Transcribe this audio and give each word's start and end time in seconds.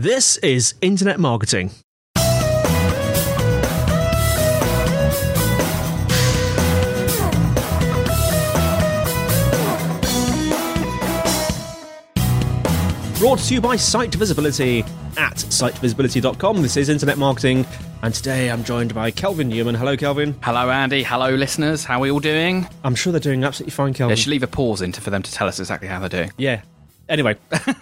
This 0.00 0.36
is 0.36 0.76
Internet 0.80 1.18
Marketing. 1.18 1.72
Brought 13.18 13.40
to 13.40 13.54
you 13.54 13.60
by 13.60 13.74
Site 13.74 14.14
Visibility 14.14 14.84
at 15.16 15.34
sitevisibility.com. 15.34 16.62
This 16.62 16.76
is 16.76 16.88
Internet 16.88 17.18
Marketing, 17.18 17.66
and 18.02 18.14
today 18.14 18.52
I'm 18.52 18.62
joined 18.62 18.94
by 18.94 19.10
Kelvin 19.10 19.48
Newman. 19.48 19.74
Hello, 19.74 19.96
Kelvin. 19.96 20.36
Hello, 20.44 20.70
Andy. 20.70 21.02
Hello, 21.02 21.34
listeners. 21.34 21.82
How 21.82 21.96
are 21.96 22.02
we 22.02 22.12
all 22.12 22.20
doing? 22.20 22.68
I'm 22.84 22.94
sure 22.94 23.10
they're 23.10 23.18
doing 23.18 23.42
absolutely 23.42 23.72
fine, 23.72 23.94
Kelvin. 23.94 24.14
They 24.14 24.20
should 24.20 24.30
leave 24.30 24.44
a 24.44 24.46
pause 24.46 24.80
in 24.80 24.92
for 24.92 25.10
them 25.10 25.24
to 25.24 25.32
tell 25.32 25.48
us 25.48 25.58
exactly 25.58 25.88
how 25.88 25.98
they're 25.98 26.08
doing. 26.08 26.30
Yeah. 26.36 26.62
Anyway, 27.08 27.36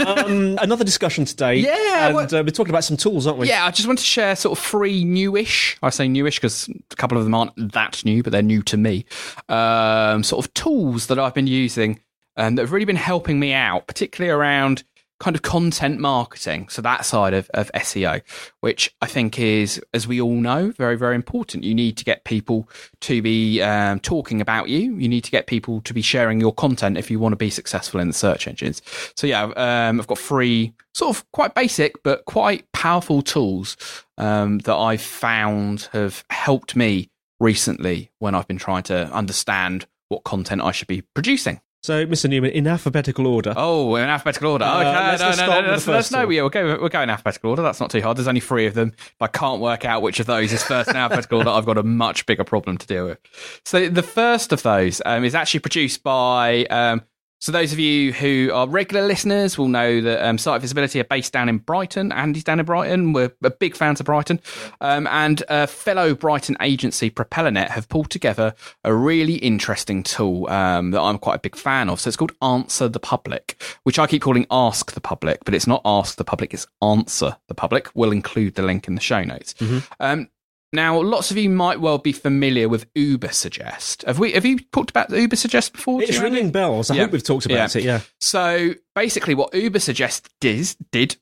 um, 0.07 0.59
another 0.63 0.85
discussion 0.85 1.25
today. 1.25 1.57
Yeah, 1.57 2.09
and 2.09 2.33
uh, 2.33 2.43
we're 2.45 2.51
talking 2.51 2.71
about 2.71 2.85
some 2.85 2.97
tools, 2.97 3.27
aren't 3.27 3.39
we? 3.39 3.49
Yeah, 3.49 3.67
I 3.67 3.71
just 3.71 3.87
want 3.87 3.99
to 3.99 4.05
share 4.05 4.37
sort 4.37 4.59
of 4.59 4.65
three 4.65 5.05
newish. 5.05 5.77
I 5.83 5.91
say 5.91 6.09
newish 6.09 6.39
because 6.39 6.69
a 6.91 6.97
couple 6.97 7.19
of 7.19 7.25
them 7.25 7.35
aren't 7.35 7.73
that 7.73 8.05
new, 8.05 8.23
but 8.23 8.33
they're 8.33 8.43
new 8.43 8.63
to 8.65 8.77
me. 8.77 9.05
Um, 9.49 10.23
sort 10.23 10.45
of 10.45 10.55
tools 10.55 11.09
that 11.09 11.19
I've 11.19 11.35
been 11.35 11.47
using 11.47 12.01
and 12.37 12.57
that 12.59 12.63
have 12.63 12.73
really 12.73 12.85
been 12.85 12.97
helping 12.97 13.41
me 13.41 13.53
out, 13.53 13.87
particularly 13.87 14.31
around 14.31 14.85
kind 15.19 15.35
of 15.35 15.43
content 15.43 15.99
marketing. 15.99 16.69
So 16.69 16.83
that 16.83 17.07
side 17.07 17.33
of, 17.33 17.49
of 17.55 17.71
SEO, 17.73 18.23
which 18.61 18.95
I 19.01 19.07
think 19.07 19.39
is, 19.39 19.81
as 19.95 20.07
we 20.07 20.21
all 20.21 20.35
know, 20.35 20.73
very, 20.73 20.97
very 20.97 21.15
important. 21.15 21.65
You 21.65 21.75
need 21.75 21.97
to 21.97 22.05
get 22.05 22.25
people 22.25 22.69
to 23.01 23.23
be 23.23 23.63
um, 23.63 24.01
talking 24.01 24.41
about 24.41 24.69
you. 24.69 24.95
You 24.97 25.09
need 25.09 25.25
to 25.25 25.31
get 25.31 25.47
people 25.47 25.81
to 25.83 25.95
be 25.95 26.03
sharing 26.03 26.41
your 26.41 26.53
content 26.53 26.99
if 26.99 27.11
you 27.11 27.19
want 27.19 27.33
to 27.33 27.37
be 27.37 27.51
successful 27.51 27.99
in 28.01 28.09
the 28.09 28.15
search 28.15 28.47
engines. 28.47 28.83
So 29.17 29.27
yeah, 29.27 29.45
um, 29.45 30.01
I've 30.01 30.07
got 30.07 30.19
three 30.19 30.75
sort 30.95 31.17
of 31.17 31.31
quite 31.33 31.55
basic 31.55 32.03
but 32.03 32.25
quite 32.25 32.71
powerful 32.73 33.21
tools 33.23 33.77
um, 34.19 34.59
that 34.61 34.75
I've 34.75 35.03
found 35.03 35.89
have 35.93 36.25
helped 36.31 36.77
me 36.77 37.11
recently 37.41 38.11
when 38.19 38.35
I've 38.35 38.49
been 38.49 38.59
trying 38.59 38.83
to 38.85 39.11
understand 39.13 39.87
what 40.09 40.25
content 40.25 40.63
I 40.63 40.73
should 40.73 40.89
be 40.89 41.03
producing. 41.03 41.61
So, 41.87 42.05
Mr. 42.05 42.29
Newman, 42.29 42.51
in 42.51 42.67
alphabetical 42.67 43.29
order. 43.29 43.55
Oh, 43.57 43.95
in 43.95 44.09
alphabetical 44.09 44.51
order. 44.51 44.65
Uh, 44.65 44.81
okay, 44.81 44.93
let's- 44.93 45.21
no, 45.21 45.31
no, 45.31 45.37
no, 45.37 45.63
the 45.63 45.69
let's, 45.69 45.69
let's 45.69 45.85
first 45.85 46.13
no, 46.13 46.27
two. 46.27 46.33
yeah, 46.33 46.41
we'll 46.43 46.51
go, 46.51 46.79
we'll 46.81 46.89
go 46.89 47.01
in 47.01 47.11
alphabetical 47.11 47.51
order. 47.51 47.63
That's 47.63 47.79
not 47.79 47.91
too 47.91 48.01
hard. 48.03 48.17
There's 48.17 48.27
only 48.27 48.41
three 48.41 48.67
of 48.67 48.75
them. 48.75 48.93
If 48.99 49.15
I 49.21 49.29
can't 49.29 49.61
work 49.61 49.85
out 49.85 50.03
which 50.03 50.19
of 50.19 50.27
those 50.27 50.53
is 50.53 50.65
first 50.65 50.91
in 50.91 50.97
alphabetical 50.97 51.39
order, 51.39 51.51
I've 51.51 51.65
got 51.65 51.79
a 51.79 51.85
much 51.85 52.27
bigger 52.27 52.43
problem 52.43 52.77
to 52.79 52.87
deal 52.89 53.07
with. 53.07 53.19
So 53.65 53.89
the 53.89 54.03
first 54.03 54.53
of 54.53 54.65
those 54.65 55.01
um, 55.07 55.23
is 55.23 55.37
actually 55.37 55.61
produced 55.61 56.03
by. 56.03 56.65
Um, 56.65 57.03
so 57.39 57.53
those 57.53 57.73
of 57.73 57.79
you 57.79 58.13
who 58.13 58.51
are 58.53 58.67
regular 58.67 59.07
listeners 59.07 59.59
will 59.59 59.69
know 59.69 60.01
that 60.01 60.27
um, 60.27 60.39
Site 60.39 60.61
Visibility 60.61 61.01
are 61.01 61.05
based 61.05 61.33
down 61.33 61.49
in 61.49 61.59
Brighton. 61.59 62.11
Andy's 62.11 62.45
down 62.45 62.61
in 62.61 62.67
Brighton. 62.67 63.13
We're 63.13 63.33
a 63.43 63.51
big 63.51 63.77
fans 63.77 64.01
of 64.01 64.07
Brighton. 64.07 64.41
Um, 64.81 65.07
and 65.09 65.43
a 65.49 65.67
fellow 65.67 66.15
Brighton 66.15 66.57
agency, 66.61 67.11
Propellernet, 67.11 67.69
have 67.69 67.89
pulled 67.89 68.11
together 68.11 68.55
a 68.85 68.95
really 68.95 69.35
interesting 69.35 70.03
tool 70.03 70.49
um, 70.49 70.93
that 70.93 71.01
I'm 71.01 71.19
quite 71.19 71.37
a 71.37 71.41
big 71.41 71.57
fan 71.57 71.91
of. 71.91 72.01
So 72.01 72.09
it's 72.09 72.17
called 72.17 72.33
Answer 72.41 72.89
the 72.89 73.01
Public, 73.01 73.63
which 73.83 73.99
I 73.99 74.07
keep 74.07 74.23
calling 74.23 74.47
Ask 74.51 74.93
the 74.93 75.01
Public, 75.01 75.45
but 75.45 75.55
it's 75.55 75.67
not 75.67 75.83
Ask 75.85 76.17
the 76.17 76.25
Public, 76.25 76.55
it's 76.55 76.67
Answer 76.83 77.37
the 77.49 77.55
Public. 77.55 77.91
We'll 77.95 78.13
include 78.13 78.55
the 78.55 78.63
link 78.63 78.89
in 78.89 78.95
the 78.95 79.01
show 79.01 79.23
notes. 79.23 79.55
Um, 80.01 80.29
now, 80.73 81.01
lots 81.01 81.31
of 81.31 81.37
you 81.37 81.49
might 81.49 81.81
well 81.81 81.99
be 81.99 82.13
familiar 82.13 82.69
with 82.69 82.87
Uber 82.95 83.29
Suggest. 83.33 84.03
Have 84.07 84.19
we? 84.19 84.33
Have 84.33 84.45
you 84.45 84.59
talked 84.73 84.91
about 84.91 85.11
Uber 85.11 85.37
Suggest 85.37 85.73
before? 85.73 86.03
it's 86.03 86.11
Do 86.11 86.17
you, 86.19 86.25
Andy? 86.25 86.37
ringing 86.37 86.53
bells. 86.53 86.91
I 86.91 86.95
Yeah. 86.97 87.03
hope 87.03 87.13
we've 87.13 87.23
talked 87.23 87.47
about 87.47 87.75
Yeah. 87.75 87.81
it, 87.81 87.85
yeah. 87.85 88.01
So 88.21 88.75
basically, 88.95 89.35
what 89.35 89.55
Uber 89.55 89.79
Suggest 89.79 90.29
does, 90.41 90.77
did, 90.93 91.17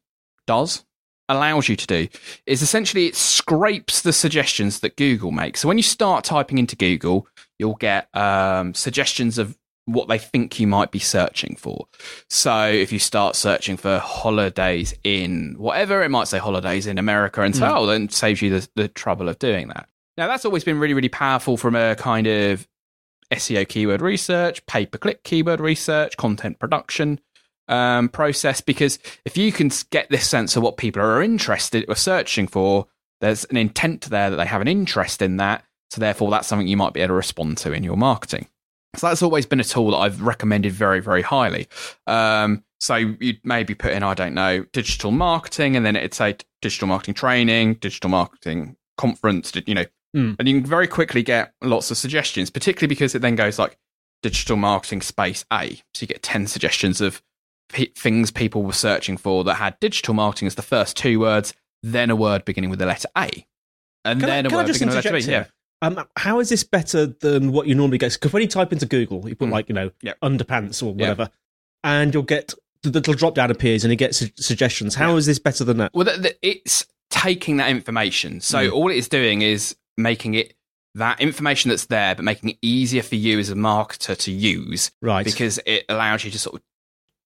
does, 0.46 0.84
allows 1.28 1.68
you 1.68 1.76
to 1.76 1.86
do 1.86 2.08
is 2.46 2.60
essentially 2.62 3.06
it 3.06 3.16
scrapes 3.16 4.02
the 4.02 4.12
suggestions 4.12 4.80
that 4.80 4.96
Google 4.96 5.30
makes. 5.30 5.60
So 5.60 5.68
when 5.68 5.78
you 5.78 5.82
start 5.82 6.24
typing 6.24 6.58
into 6.58 6.76
Google, 6.76 7.26
you'll 7.58 7.76
get 7.76 8.14
um, 8.16 8.74
suggestions 8.74 9.38
of 9.38 9.56
what 9.86 10.08
they 10.08 10.18
think 10.18 10.58
you 10.58 10.66
might 10.66 10.90
be 10.90 10.98
searching 10.98 11.56
for. 11.56 11.86
So 12.30 12.66
if 12.66 12.92
you 12.92 12.98
start 12.98 13.36
searching 13.36 13.76
for 13.76 13.98
holidays 13.98 14.94
in 15.04 15.54
whatever, 15.58 16.02
it 16.02 16.10
might 16.10 16.28
say 16.28 16.38
holidays 16.38 16.86
in 16.86 16.98
America 16.98 17.42
and 17.42 17.54
so, 17.54 17.70
oh, 17.76 17.86
then 17.86 18.04
it 18.04 18.12
saves 18.12 18.40
you 18.40 18.50
the, 18.50 18.68
the 18.76 18.88
trouble 18.88 19.28
of 19.28 19.38
doing 19.38 19.68
that. 19.68 19.88
Now, 20.16 20.28
that's 20.28 20.44
always 20.44 20.64
been 20.64 20.78
really, 20.78 20.94
really 20.94 21.08
powerful 21.08 21.56
from 21.56 21.74
a 21.74 21.96
kind 21.96 22.26
of 22.26 22.68
SEO 23.32 23.68
keyword 23.68 24.00
research, 24.00 24.64
pay 24.66 24.86
per 24.86 24.98
click 24.98 25.24
keyword 25.24 25.60
research, 25.60 26.16
content 26.16 26.58
production 26.58 27.20
um, 27.68 28.08
process. 28.08 28.60
Because 28.60 28.98
if 29.24 29.36
you 29.36 29.52
can 29.52 29.70
get 29.90 30.08
this 30.10 30.28
sense 30.28 30.56
of 30.56 30.62
what 30.62 30.76
people 30.76 31.02
are 31.02 31.22
interested 31.22 31.84
or 31.88 31.96
searching 31.96 32.46
for, 32.46 32.86
there's 33.20 33.44
an 33.46 33.56
intent 33.56 34.02
there 34.02 34.30
that 34.30 34.36
they 34.36 34.46
have 34.46 34.60
an 34.60 34.68
interest 34.68 35.20
in 35.20 35.38
that. 35.38 35.64
So 35.90 36.00
therefore, 36.00 36.30
that's 36.30 36.48
something 36.48 36.66
you 36.66 36.76
might 36.76 36.92
be 36.92 37.00
able 37.00 37.08
to 37.08 37.14
respond 37.14 37.58
to 37.58 37.72
in 37.72 37.82
your 37.82 37.96
marketing. 37.96 38.46
So 38.96 39.08
that's 39.08 39.22
always 39.22 39.46
been 39.46 39.60
a 39.60 39.64
tool 39.64 39.90
that 39.92 39.98
I've 39.98 40.20
recommended 40.22 40.72
very, 40.72 41.00
very 41.00 41.22
highly. 41.22 41.66
Um, 42.06 42.62
so 42.80 42.96
you'd 42.96 43.40
maybe 43.44 43.74
put 43.74 43.92
in, 43.92 44.02
I 44.02 44.14
don't 44.14 44.34
know, 44.34 44.64
digital 44.72 45.10
marketing, 45.10 45.76
and 45.76 45.84
then 45.86 45.96
it'd 45.96 46.14
say 46.14 46.36
digital 46.62 46.86
marketing 46.88 47.14
training, 47.14 47.74
digital 47.74 48.10
marketing 48.10 48.76
conference, 48.98 49.52
you 49.66 49.74
know, 49.74 49.84
Mm. 50.14 50.36
and 50.38 50.46
you 50.48 50.60
can 50.60 50.66
very 50.70 50.86
quickly 50.86 51.24
get 51.24 51.52
lots 51.60 51.90
of 51.90 51.96
suggestions, 51.96 52.48
particularly 52.48 52.86
because 52.86 53.16
it 53.16 53.18
then 53.22 53.34
goes 53.34 53.58
like 53.58 53.76
digital 54.22 54.56
marketing 54.56 55.00
space 55.02 55.44
A. 55.52 55.74
So 55.92 56.02
you 56.02 56.06
get 56.06 56.22
10 56.22 56.46
suggestions 56.46 57.00
of 57.00 57.20
p- 57.72 57.90
things 57.96 58.30
people 58.30 58.62
were 58.62 58.72
searching 58.72 59.16
for 59.16 59.42
that 59.42 59.54
had 59.54 59.76
digital 59.80 60.14
marketing 60.14 60.46
as 60.46 60.54
the 60.54 60.62
first 60.62 60.96
two 60.96 61.18
words, 61.18 61.52
then 61.82 62.10
a 62.10 62.16
word 62.16 62.44
beginning 62.44 62.70
with 62.70 62.78
the 62.78 62.86
letter 62.86 63.08
A. 63.18 63.44
And 64.04 64.20
Can 64.20 64.28
then 64.28 64.46
a 64.46 64.50
word 64.54 64.66
beginning 64.66 64.94
with 64.94 65.02
the 65.04 65.10
letter 65.10 65.26
B. 65.26 65.32
Yeah. 65.32 65.44
Um, 65.84 66.04
how 66.16 66.40
is 66.40 66.48
this 66.48 66.64
better 66.64 67.06
than 67.06 67.52
what 67.52 67.66
you 67.66 67.74
normally 67.74 67.98
get? 67.98 68.12
Because 68.14 68.32
when 68.32 68.42
you 68.42 68.48
type 68.48 68.72
into 68.72 68.86
Google, 68.86 69.28
you 69.28 69.34
put 69.34 69.48
Mm. 69.48 69.52
like, 69.52 69.68
you 69.68 69.74
know, 69.74 69.90
Yeah. 70.02 70.14
underpants 70.22 70.82
or 70.82 70.94
whatever, 70.94 71.28
and 71.82 72.14
you'll 72.14 72.22
get 72.22 72.54
the 72.82 72.90
little 72.90 73.14
drop 73.14 73.34
down 73.34 73.50
appears 73.50 73.84
and 73.84 73.90
you 73.90 73.96
get 73.96 74.14
su- 74.14 74.30
suggestions. 74.36 74.94
How 74.94 75.16
is 75.16 75.26
Yeah. 75.26 75.30
this 75.32 75.38
better 75.38 75.64
than 75.64 75.76
that? 75.78 75.90
Well, 75.94 76.04
the, 76.04 76.18
the, 76.18 76.36
it's 76.46 76.86
taking 77.10 77.56
that 77.58 77.70
information. 77.70 78.40
So 78.40 78.58
Mm. 78.68 78.72
all 78.72 78.90
it 78.90 78.96
is 78.96 79.08
doing 79.08 79.42
is 79.42 79.76
making 79.96 80.34
it 80.34 80.54
that 80.94 81.20
information 81.20 81.70
that's 81.70 81.86
there, 81.86 82.14
but 82.14 82.24
making 82.24 82.50
it 82.50 82.58
easier 82.62 83.02
for 83.02 83.16
you 83.16 83.38
as 83.38 83.50
a 83.50 83.54
marketer 83.54 84.16
to 84.16 84.30
use 84.30 84.90
Right. 85.02 85.24
because 85.24 85.58
it 85.66 85.84
allows 85.88 86.24
you 86.24 86.30
to 86.30 86.38
sort 86.38 86.56
of 86.56 86.62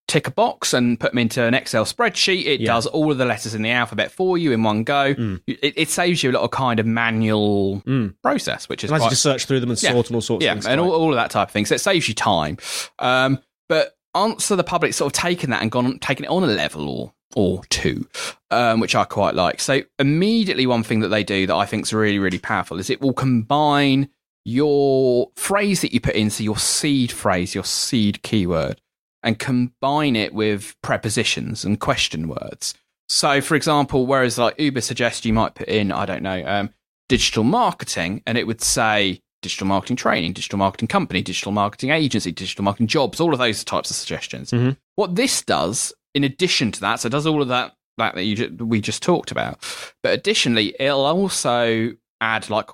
tick 0.08 0.26
a 0.26 0.30
box 0.30 0.72
and 0.74 0.98
put 0.98 1.12
them 1.12 1.18
into 1.18 1.42
an 1.44 1.54
Excel 1.54 1.84
spreadsheet. 1.84 2.46
It 2.46 2.60
Yeah. 2.60 2.72
does 2.72 2.86
all 2.86 3.12
of 3.12 3.18
the 3.18 3.24
letters 3.26 3.54
in 3.54 3.62
the 3.62 3.70
alphabet 3.70 4.10
for 4.10 4.36
you 4.38 4.52
in 4.52 4.62
one 4.62 4.82
go. 4.82 5.14
Mm. 5.14 5.40
It, 5.46 5.74
it 5.76 5.88
saves 5.90 6.22
you 6.22 6.30
a 6.30 6.32
lot 6.32 6.42
of 6.42 6.50
kind 6.50 6.80
of 6.80 6.86
manual 6.86 7.82
Mm. 7.86 8.14
process, 8.22 8.68
which 8.68 8.82
is 8.84 8.90
you 8.90 8.96
quite 8.96 9.10
to 9.10 9.16
search 9.16 9.44
through 9.44 9.60
them 9.60 9.70
and 9.70 9.80
Yeah. 9.82 9.92
sort 9.92 10.06
and 10.08 10.16
all 10.16 10.22
sorts 10.22 10.44
yeah, 10.44 10.52
of 10.52 10.56
things. 10.56 10.66
and 10.66 10.80
all, 10.80 10.90
all 10.90 11.10
of 11.10 11.16
that 11.16 11.30
type 11.30 11.48
of 11.48 11.52
thing. 11.52 11.66
So 11.66 11.74
it 11.74 11.80
saves 11.82 12.08
you 12.08 12.14
time. 12.14 12.56
Um, 12.98 13.38
but 13.68 13.96
answer 14.14 14.56
the 14.56 14.64
public 14.64 14.94
sort 14.94 15.12
of 15.12 15.20
taken 15.20 15.50
that 15.50 15.60
and 15.62 15.70
gone 15.70 15.98
taken 15.98 16.24
it 16.24 16.28
on 16.28 16.42
a 16.42 16.46
level 16.46 16.88
or 16.88 17.12
or 17.36 17.62
two, 17.68 18.08
um, 18.50 18.80
which 18.80 18.94
I 18.94 19.04
quite 19.04 19.34
like. 19.34 19.60
So 19.60 19.82
immediately, 19.98 20.66
one 20.66 20.82
thing 20.82 21.00
that 21.00 21.08
they 21.08 21.22
do 21.22 21.46
that 21.46 21.54
I 21.54 21.66
think 21.66 21.84
is 21.84 21.92
really 21.92 22.18
really 22.18 22.38
powerful 22.38 22.78
is 22.78 22.88
it 22.88 23.02
will 23.02 23.12
combine 23.12 24.08
your 24.46 25.28
phrase 25.36 25.82
that 25.82 25.92
you 25.92 26.00
put 26.00 26.14
in, 26.14 26.30
so 26.30 26.42
your 26.42 26.56
seed 26.56 27.12
phrase, 27.12 27.54
your 27.54 27.64
seed 27.64 28.22
keyword, 28.22 28.80
and 29.28 29.38
combine 29.38 30.16
it 30.16 30.32
with 30.32 30.74
prepositions 30.80 31.62
and 31.62 31.78
question 31.78 32.28
words. 32.28 32.74
So, 33.10 33.42
for 33.42 33.56
example, 33.56 34.06
whereas 34.06 34.38
like 34.38 34.58
Uber 34.58 34.80
suggests 34.80 35.26
you 35.26 35.34
might 35.34 35.54
put 35.54 35.68
in, 35.68 35.92
I 35.92 36.06
don't 36.06 36.22
know, 36.22 36.42
um, 36.46 36.70
digital 37.10 37.44
marketing, 37.44 38.22
and 38.26 38.38
it 38.38 38.46
would 38.46 38.62
say 38.62 39.20
digital 39.42 39.66
marketing 39.66 39.96
training, 39.96 40.32
digital 40.32 40.58
marketing 40.58 40.88
company, 40.88 41.20
digital 41.20 41.52
marketing 41.52 41.90
agency, 41.90 42.32
digital 42.32 42.64
marketing 42.64 42.86
jobs, 42.86 43.20
all 43.20 43.34
of 43.34 43.38
those 43.38 43.62
types 43.64 43.90
of 43.90 43.96
suggestions. 43.96 44.50
Mhm. 44.50 44.78
What 44.94 45.14
this 45.14 45.42
does, 45.42 45.92
in 46.14 46.24
addition 46.24 46.72
to 46.72 46.80
that, 46.80 47.00
so 47.00 47.08
it 47.08 47.10
does 47.10 47.26
all 47.26 47.42
of 47.42 47.48
that 47.48 47.74
that, 47.98 48.14
that 48.14 48.24
you, 48.24 48.56
we 48.64 48.80
just 48.80 49.02
talked 49.02 49.30
about, 49.30 49.58
but 50.02 50.14
additionally, 50.14 50.74
it'll 50.80 51.04
also 51.04 51.92
add 52.22 52.48
like 52.48 52.70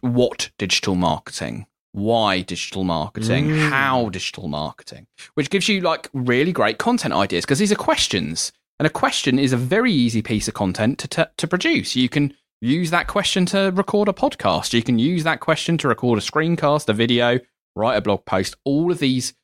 what 0.00 0.50
digital 0.58 0.94
marketing, 0.94 1.66
why 1.92 2.40
digital 2.42 2.84
marketing, 2.84 3.48
Mm. 3.48 3.68
how 3.70 4.08
digital 4.10 4.48
marketing, 4.48 5.06
which 5.34 5.50
gives 5.50 5.68
you 5.68 5.80
like 5.80 6.08
really 6.12 6.52
great 6.52 6.78
content 6.78 7.12
ideas 7.14 7.44
because 7.44 7.58
these 7.58 7.72
are 7.72 7.76
questions. 7.76 8.52
And 8.78 8.86
a 8.86 8.90
question 8.90 9.38
is 9.38 9.52
a 9.52 9.56
very 9.58 9.92
easy 9.92 10.22
piece 10.22 10.48
of 10.48 10.54
content 10.54 10.98
to, 11.00 11.08
t- 11.08 11.24
to 11.36 11.46
produce. 11.48 11.96
You 11.96 12.08
can 12.08 12.32
use 12.62 12.90
that 12.90 13.08
question 13.08 13.44
to 13.46 13.70
record 13.74 14.08
a 14.08 14.12
podcast. 14.12 14.72
You 14.72 14.82
can 14.82 14.98
use 14.98 15.24
that 15.24 15.40
question 15.40 15.76
to 15.78 15.88
record 15.88 16.18
a 16.18 16.22
screencast, 16.22 16.88
a 16.88 16.92
video, 16.94 17.40
write 17.76 17.96
a 17.96 18.00
blog 18.00 18.24
post. 18.24 18.56
All 18.64 18.90
of 18.90 18.98
these 18.98 19.34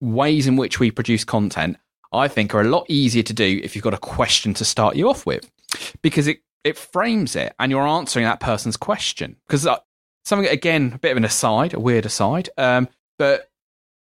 ways 0.00 0.46
in 0.46 0.56
which 0.56 0.78
we 0.80 0.90
produce 0.90 1.24
content, 1.24 1.76
I 2.12 2.28
think, 2.28 2.54
are 2.54 2.60
a 2.60 2.64
lot 2.68 2.86
easier 2.88 3.22
to 3.22 3.32
do 3.32 3.60
if 3.62 3.74
you've 3.74 3.84
got 3.84 3.94
a 3.94 3.98
question 3.98 4.52
to 4.54 4.64
start 4.64 4.96
you 4.96 5.08
off 5.08 5.24
with 5.26 5.50
because 6.02 6.26
it, 6.26 6.38
it 6.64 6.76
frames 6.76 7.36
it 7.36 7.54
and 7.58 7.70
you're 7.70 7.86
answering 7.86 8.24
that 8.24 8.40
person's 8.40 8.76
question. 8.76 9.36
Because 9.46 9.66
uh, 9.66 9.78
something, 10.28 10.48
again, 10.48 10.92
a 10.94 10.98
bit 10.98 11.10
of 11.10 11.16
an 11.16 11.24
aside, 11.24 11.74
a 11.74 11.80
weird 11.80 12.06
aside, 12.06 12.50
um, 12.58 12.88
but 13.18 13.50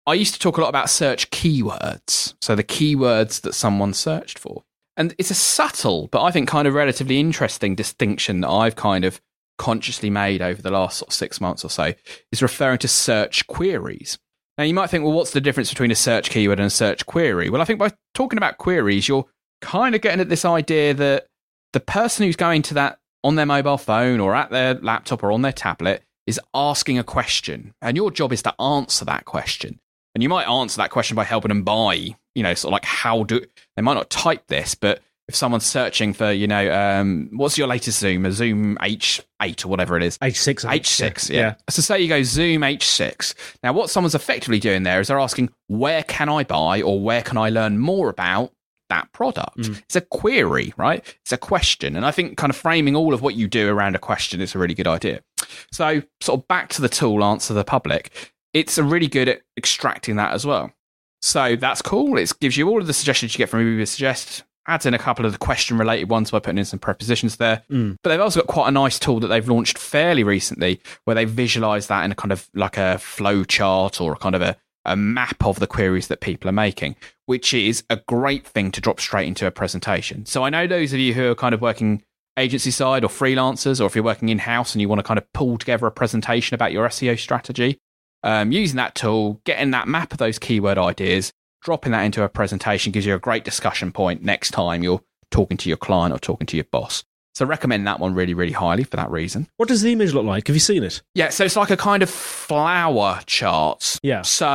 I 0.06 0.14
used 0.14 0.34
to 0.34 0.40
talk 0.40 0.58
a 0.58 0.62
lot 0.62 0.70
about 0.70 0.90
search 0.90 1.30
keywords. 1.32 2.36
So 2.42 2.56
the 2.56 2.64
keywords 2.64 3.42
that 3.42 3.54
someone 3.54 3.94
searched 3.94 4.38
for. 4.38 4.64
And 4.96 5.16
it's 5.18 5.32
a 5.32 5.36
subtle, 5.36 6.08
but 6.12 6.22
I 6.22 6.32
think 6.32 6.48
kind 6.48 6.68
of 6.68 6.74
relatively 6.74 7.20
interesting 7.20 7.74
distinction 7.74 8.42
that 8.42 8.50
I've 8.50 8.76
kind 8.76 9.06
of 9.06 9.20
consciously 9.58 10.10
made 10.10 10.42
over 10.42 10.62
the 10.62 10.72
last 10.72 10.98
sort 10.98 11.10
of 11.10 11.14
six 11.14 11.42
months 11.42 11.64
or 11.64 11.70
so 11.70 11.94
is 12.32 12.42
referring 12.42 12.80
to 12.80 12.88
search 12.88 13.48
queries. 13.48 14.20
Now, 14.58 14.66
you 14.66 14.74
might 14.74 14.90
think, 14.90 15.04
well, 15.04 15.14
what's 15.14 15.32
the 15.32 15.42
difference 15.42 15.70
between 15.70 15.90
a 15.90 15.96
search 15.96 16.30
keyword 16.30 16.60
and 16.60 16.68
a 16.68 16.72
search 16.72 17.06
query? 17.08 17.50
Well, 17.50 17.62
I 17.62 17.66
think 17.66 17.80
by 17.80 17.92
talking 18.14 18.38
about 18.38 18.60
queries, 18.60 19.08
you're 19.08 19.26
kind 19.62 19.96
of 19.96 20.02
getting 20.02 20.20
at 20.20 20.30
this 20.30 20.46
idea 20.46 20.94
that 20.94 21.28
the 21.72 21.80
person 21.80 22.26
who's 22.26 22.36
going 22.36 22.62
to 22.64 22.76
that 22.76 23.00
on 23.24 23.36
their 23.36 23.46
mobile 23.46 23.78
phone 23.78 24.20
or 24.20 24.36
at 24.36 24.50
their 24.50 24.76
laptop 24.76 25.24
or 25.24 25.32
on 25.32 25.42
their 25.42 25.52
tablet 25.52 26.04
is 26.28 26.40
asking 26.54 26.98
a 27.00 27.04
question. 27.04 27.74
And 27.82 27.98
your 27.98 28.12
job 28.12 28.34
is 28.34 28.42
to 28.44 28.62
answer 28.62 29.06
that 29.06 29.26
question. 29.26 29.80
And 30.16 30.22
you 30.22 30.30
might 30.30 30.48
answer 30.48 30.78
that 30.78 30.92
question 30.92 31.16
by 31.16 31.24
helping 31.24 31.50
them 31.50 31.64
buy, 31.64 32.16
you 32.36 32.44
know, 32.44 32.54
sort 32.54 32.70
of 32.70 32.74
like 32.74 32.86
how 32.86 33.24
do 33.24 33.42
they 33.76 33.82
might 33.82 33.96
not 33.96 34.10
type 34.10 34.48
this, 34.48 34.76
but 34.76 35.02
if 35.28 35.36
someone's 35.36 35.66
searching 35.66 36.14
for, 36.14 36.32
you 36.32 36.48
know, 36.48 36.72
um, 36.72 37.30
what's 37.32 37.58
your 37.58 37.68
latest 37.68 38.00
Zoom, 38.00 38.26
a 38.26 38.32
Zoom 38.32 38.78
H8 38.82 39.66
or 39.66 39.70
whatever 39.70 39.96
it 39.96 40.04
is, 40.04 40.18
H6. 40.18 40.66
I 40.66 40.80
think. 40.80 40.84
H6, 40.84 41.30
yeah. 41.30 41.40
Yeah. 41.40 41.56
So 41.70 41.82
say 41.82 42.02
you 42.02 42.10
go 42.10 42.24
Zoom 42.24 42.62
H6. 42.62 43.34
Now, 43.64 43.74
what 43.74 43.90
someone's 43.90 44.16
effectively 44.16 44.60
doing 44.60 44.84
there 44.84 45.00
is 45.00 45.08
they're 45.08 45.20
asking, 45.20 45.50
where 45.68 46.04
can 46.04 46.28
I 46.28 46.44
buy 46.44 46.82
or 46.82 47.00
where 47.00 47.22
can 47.22 47.38
I 47.38 47.50
learn 47.50 47.80
more 47.80 48.10
about 48.10 48.52
that 48.94 49.12
product? 49.12 49.58
Mm. 49.58 49.82
It's 49.84 49.96
a 49.96 50.02
query, 50.02 50.74
right? 50.78 51.04
It's 51.22 51.32
a 51.32 51.38
question. 51.38 51.96
And 51.96 52.06
I 52.06 52.12
think 52.12 52.38
kind 52.38 52.50
of 52.50 52.56
framing 52.56 52.96
all 52.96 53.14
of 53.14 53.22
what 53.22 53.36
you 53.36 53.48
do 53.48 53.70
around 53.70 53.96
a 53.96 54.00
question 54.00 54.42
is 54.42 54.56
a 54.56 54.60
really 54.60 54.74
good 54.74 54.88
idea. 54.88 55.22
So, 55.72 56.02
sort 56.22 56.40
of 56.40 56.48
back 56.48 56.70
to 56.70 56.82
the 56.82 56.90
tool, 56.90 57.24
answer 57.24 57.54
the 57.54 57.64
public. 57.64 58.34
It's 58.54 58.78
a 58.78 58.84
really 58.84 59.08
good 59.08 59.28
at 59.28 59.42
extracting 59.58 60.16
that 60.18 60.34
as 60.34 60.46
well. 60.46 60.72
So 61.24 61.56
that's 61.56 61.82
cool. 61.82 62.18
It 62.18 62.34
gives 62.42 62.58
you 62.58 62.68
all 62.68 62.82
of 62.82 62.88
the 62.88 62.94
suggestions 62.94 63.34
you 63.34 63.38
get 63.38 63.48
from 63.48 63.66
Uber 63.66 63.86
Suggest, 63.86 64.44
adds 64.68 64.86
in 64.86 64.94
a 64.94 65.00
couple 65.00 65.26
of 65.26 65.32
the 65.32 65.38
question 65.38 65.78
related 65.78 66.10
ones 66.10 66.32
by 66.32 66.40
putting 66.40 66.58
in 66.58 66.66
some 66.66 66.80
prepositions 66.80 67.38
there. 67.38 67.64
Mm. 67.72 67.96
But 68.04 68.10
they've 68.10 68.20
also 68.20 68.42
got 68.42 68.48
quite 68.48 68.68
a 68.68 68.72
nice 68.72 69.00
tool 69.00 69.22
that 69.22 69.28
they've 69.28 69.48
launched 69.48 69.78
fairly 69.78 70.26
recently 70.26 70.82
where 71.06 71.16
they 71.16 71.24
visualize 71.24 71.88
that 71.88 72.04
in 72.04 72.12
a 72.12 72.16
kind 72.16 72.34
of 72.34 72.50
like 72.54 72.78
a 72.78 72.98
flow 72.98 73.46
chart 73.46 74.02
or 74.02 74.12
a 74.12 74.18
kind 74.18 74.36
of 74.36 74.42
a, 74.42 74.58
a 74.86 74.96
map 74.96 75.46
of 75.46 75.60
the 75.60 75.68
queries 75.68 76.08
that 76.08 76.22
people 76.22 76.50
are 76.50 76.54
making, 76.54 76.96
which 77.26 77.54
is 77.54 77.84
a 77.90 77.98
great 78.08 78.46
thing 78.46 78.72
to 78.72 78.82
drop 78.82 79.00
straight 79.00 79.28
into 79.28 79.48
a 79.48 79.52
presentation. 79.52 80.26
So 80.26 80.44
I 80.44 80.50
know 80.50 80.68
those 80.68 80.94
of 80.94 81.00
you 81.00 81.14
who 81.14 81.32
are 81.32 81.36
kind 81.36 81.54
of 81.54 81.62
working 81.62 82.04
agency 82.38 82.72
side 82.72 83.04
or 83.04 83.10
freelancers, 83.10 83.80
or 83.80 83.86
if 83.86 83.96
you're 83.96 84.04
working 84.04 84.30
in 84.30 84.40
house 84.40 84.74
and 84.74 84.82
you 84.82 84.90
want 84.90 85.00
to 85.00 85.04
kind 85.04 85.18
of 85.18 85.32
pull 85.34 85.58
together 85.58 85.86
a 85.86 85.92
presentation 85.92 86.56
about 86.56 86.72
your 86.72 86.88
SEO 86.88 87.18
strategy, 87.18 87.80
um, 88.24 88.52
using 88.52 88.78
that 88.78 88.96
tool, 88.96 89.42
getting 89.46 89.72
that 89.72 89.88
map 89.88 90.12
of 90.12 90.18
those 90.18 90.40
keyword 90.40 90.78
ideas, 90.78 91.32
dropping 91.62 91.92
that 91.92 92.04
into 92.04 92.24
a 92.24 92.30
presentation 92.30 92.92
gives 92.92 93.06
you 93.06 93.16
a 93.16 93.20
great 93.20 93.44
discussion 93.44 93.92
point 93.92 94.24
next 94.24 94.52
time 94.52 94.84
you're 94.84 95.02
talking 95.32 95.58
to 95.58 95.70
your 95.70 95.78
client 95.78 96.14
or 96.14 96.20
talking 96.20 96.48
to 96.48 96.58
your 96.58 96.66
boss. 96.66 97.04
So 97.34 97.46
recommend 97.46 97.88
that 97.88 98.00
one 98.00 98.14
really, 98.14 98.34
really 98.34 98.54
highly 98.54 98.84
for 98.84 98.96
that 98.98 99.10
reason. 99.10 99.48
What 99.58 99.68
does 99.68 99.82
the 99.82 99.92
image 99.92 100.14
look 100.14 100.26
like? 100.26 100.48
Have 100.48 100.56
you 100.56 100.60
seen 100.60 100.84
it? 100.84 101.02
Yeah, 101.16 101.30
so 101.30 101.46
it's 101.46 101.56
like 101.56 101.72
a 101.72 101.78
kind 101.78 102.04
of 102.04 102.10
flower 102.10 103.22
chart. 103.26 104.00
Yeah. 104.04 104.22
So, 104.22 104.46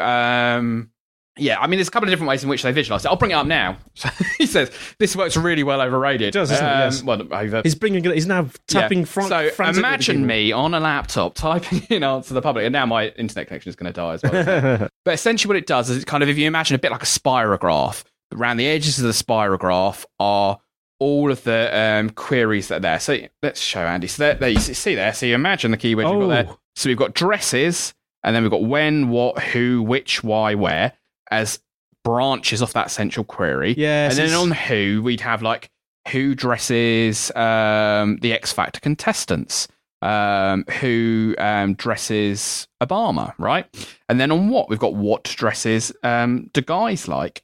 um, 0.00 0.90
yeah, 1.38 1.60
I 1.60 1.66
mean, 1.66 1.76
there's 1.76 1.88
a 1.88 1.90
couple 1.90 2.08
of 2.08 2.12
different 2.12 2.30
ways 2.30 2.42
in 2.42 2.48
which 2.48 2.62
they 2.62 2.72
visualize 2.72 3.04
it. 3.04 3.08
I'll 3.08 3.16
bring 3.16 3.32
it 3.32 3.34
up 3.34 3.46
now. 3.46 3.76
So 3.94 4.08
he 4.38 4.46
says 4.46 4.70
this 4.98 5.14
works 5.14 5.36
really 5.36 5.62
well 5.62 5.82
over 5.82 5.98
radio. 5.98 6.28
It 6.28 6.32
does, 6.32 6.48
doesn't 6.48 6.64
it? 6.64 6.68
Um, 6.68 6.80
Yes. 6.80 7.02
Well, 7.02 7.22
over 7.30 7.60
He's 7.62 7.74
bringing 7.74 8.04
it. 8.04 8.14
He's 8.14 8.26
now 8.26 8.48
tapping 8.66 9.00
yeah. 9.00 9.04
front. 9.04 9.28
So 9.28 9.50
frantically 9.50 9.64
at 9.68 9.74
the 9.74 9.78
imagine 9.80 10.26
me 10.26 10.52
on 10.52 10.72
a 10.72 10.80
laptop 10.80 11.34
typing 11.36 11.82
in 11.90 12.02
answer 12.02 12.28
to 12.28 12.34
the 12.34 12.42
public, 12.42 12.64
and 12.64 12.72
now 12.72 12.86
my 12.86 13.08
internet 13.08 13.48
connection 13.48 13.68
is 13.68 13.76
going 13.76 13.92
to 13.92 14.00
die 14.00 14.14
as 14.14 14.22
well. 14.22 14.88
but 15.04 15.14
essentially, 15.14 15.50
what 15.50 15.56
it 15.56 15.66
does 15.66 15.90
is 15.90 16.02
it 16.02 16.06
kind 16.06 16.22
of, 16.22 16.30
if 16.30 16.38
you 16.38 16.46
imagine 16.46 16.74
a 16.74 16.78
bit 16.78 16.90
like 16.90 17.02
a 17.02 17.06
spirograph, 17.06 18.04
around 18.32 18.56
the 18.56 18.66
edges 18.66 18.98
of 18.98 19.04
the 19.04 19.10
spirograph 19.10 20.04
are 20.18 20.58
all 20.98 21.30
of 21.30 21.44
the 21.44 21.76
um, 21.78 22.10
queries 22.10 22.68
that 22.68 22.76
are 22.76 22.80
there. 22.80 23.00
So 23.00 23.18
let's 23.42 23.60
show 23.60 23.80
Andy. 23.80 24.06
So 24.06 24.22
there, 24.22 24.34
there 24.34 24.48
you 24.48 24.60
see 24.60 24.94
there. 24.94 25.12
So 25.12 25.26
you 25.26 25.34
imagine 25.34 25.70
the 25.70 25.76
keywords 25.76 26.10
we've 26.10 26.20
got 26.20 26.28
there. 26.28 26.46
Oh. 26.48 26.58
So 26.74 26.88
we've 26.88 26.96
got 26.96 27.14
dresses, 27.14 27.94
and 28.22 28.34
then 28.34 28.42
we've 28.42 28.50
got 28.50 28.64
when, 28.64 29.08
what, 29.08 29.42
who, 29.42 29.82
which, 29.82 30.22
why, 30.22 30.54
where 30.54 30.92
as 31.30 31.60
branches 32.04 32.62
off 32.62 32.72
that 32.74 32.90
central 32.90 33.24
query. 33.24 33.74
Yes, 33.76 34.18
and 34.18 34.28
then 34.28 34.36
on 34.36 34.50
who, 34.50 35.02
we'd 35.02 35.22
have 35.22 35.42
like 35.42 35.70
who 36.08 36.34
dresses 36.34 37.34
um, 37.34 38.18
the 38.18 38.32
X 38.32 38.52
Factor 38.52 38.78
contestants, 38.80 39.68
um, 40.02 40.64
who 40.80 41.34
um, 41.38 41.74
dresses 41.74 42.68
Obama, 42.82 43.34
right? 43.38 43.66
And 44.08 44.20
then 44.20 44.30
on 44.30 44.48
what, 44.50 44.68
we've 44.68 44.78
got 44.78 44.94
what 44.94 45.24
dresses 45.24 45.90
um, 46.02 46.48
do 46.52 46.60
guys 46.60 47.08
like? 47.08 47.42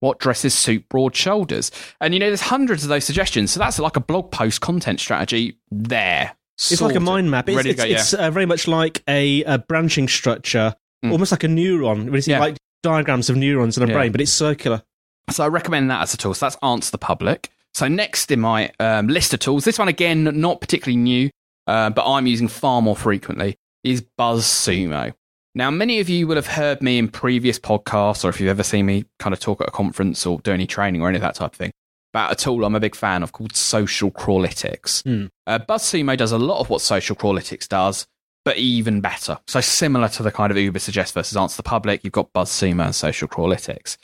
What 0.00 0.18
dresses 0.18 0.54
suit 0.54 0.88
broad 0.88 1.16
shoulders? 1.16 1.70
And 2.00 2.12
you 2.14 2.20
know, 2.20 2.26
there's 2.26 2.40
hundreds 2.42 2.82
of 2.82 2.88
those 2.88 3.04
suggestions. 3.04 3.50
So 3.50 3.60
that's 3.60 3.78
like 3.78 3.96
a 3.96 4.00
blog 4.00 4.30
post 4.30 4.60
content 4.60 5.00
strategy 5.00 5.58
there. 5.70 6.36
It's 6.58 6.80
like 6.80 6.96
a 6.96 7.00
mind 7.00 7.30
map. 7.30 7.48
It's, 7.48 7.56
ready 7.56 7.74
to 7.74 7.74
it's, 7.74 7.82
go, 7.82 7.88
yeah. 7.88 7.96
it's 7.98 8.14
uh, 8.14 8.30
very 8.30 8.46
much 8.46 8.66
like 8.66 9.02
a, 9.08 9.42
a 9.44 9.58
branching 9.58 10.08
structure, 10.08 10.74
Mm. 11.04 11.12
almost 11.12 11.30
like 11.30 11.44
a 11.44 11.48
neuron. 11.48 12.06
You 12.06 12.32
Yeah. 12.32 12.40
like 12.40 12.56
diagrams 12.82 13.28
of 13.28 13.36
neurons 13.36 13.76
in 13.76 13.82
a 13.82 13.86
Yeah. 13.86 13.92
brain, 13.92 14.12
but 14.12 14.20
it's 14.22 14.32
circular. 14.32 14.82
So 15.30 15.44
I 15.44 15.48
recommend 15.48 15.90
that 15.90 16.00
as 16.00 16.14
a 16.14 16.16
tool. 16.16 16.32
So 16.32 16.46
that's 16.46 16.56
Answer 16.62 16.90
the 16.92 16.98
Public. 16.98 17.50
So 17.74 17.86
next 17.88 18.30
in 18.30 18.40
my 18.40 18.72
um, 18.80 19.08
list 19.08 19.34
of 19.34 19.40
tools, 19.40 19.64
this 19.64 19.78
one 19.78 19.88
again, 19.88 20.24
not 20.40 20.62
particularly 20.62 20.96
new, 20.96 21.28
uh, 21.66 21.90
but 21.90 22.10
I'm 22.10 22.26
using 22.26 22.48
far 22.48 22.80
more 22.80 22.96
frequently, 22.96 23.58
is 23.84 24.02
BuzzSumo. 24.18 25.12
Now, 25.56 25.70
many 25.70 26.00
of 26.00 26.10
you 26.10 26.26
will 26.26 26.34
have 26.34 26.48
heard 26.48 26.82
me 26.82 26.98
in 26.98 27.08
previous 27.08 27.58
podcasts, 27.58 28.26
or 28.26 28.28
if 28.28 28.38
you've 28.38 28.50
ever 28.50 28.62
seen 28.62 28.84
me 28.84 29.06
kind 29.18 29.32
of 29.32 29.40
talk 29.40 29.62
at 29.62 29.68
a 29.68 29.70
conference 29.70 30.26
or 30.26 30.38
do 30.40 30.52
any 30.52 30.66
training 30.66 31.00
or 31.00 31.08
any 31.08 31.16
of 31.16 31.22
that 31.22 31.36
type 31.36 31.54
of 31.54 31.56
thing, 31.56 31.72
about 32.12 32.30
a 32.30 32.34
tool 32.34 32.62
I'm 32.62 32.74
a 32.74 32.80
big 32.80 32.94
fan 32.94 33.22
of 33.22 33.32
called 33.32 33.56
Social 33.56 34.10
Crawlytics. 34.10 35.02
Hmm. 35.04 35.28
Uh, 35.46 35.58
BuzzSumo 35.58 36.14
does 36.14 36.32
a 36.32 36.36
lot 36.36 36.60
of 36.60 36.68
what 36.68 36.82
Social 36.82 37.16
Crawlytics 37.16 37.66
does, 37.68 38.06
but 38.44 38.58
even 38.58 39.00
better. 39.00 39.38
So 39.46 39.62
similar 39.62 40.10
to 40.10 40.22
the 40.22 40.30
kind 40.30 40.50
of 40.50 40.58
Uber 40.58 40.78
Suggest 40.78 41.14
versus 41.14 41.38
Answer 41.38 41.56
the 41.56 41.62
Public, 41.62 42.04
you've 42.04 42.12
got 42.12 42.34
BuzzSumo 42.34 42.84
and 42.84 42.94
Social 42.94 43.26
Crawlytics. 43.26 43.96